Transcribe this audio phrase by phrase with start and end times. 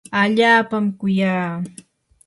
[0.21, 1.51] allaapami kuyaa.